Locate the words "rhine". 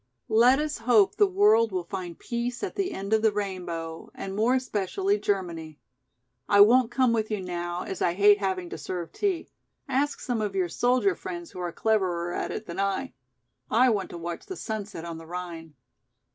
15.27-15.75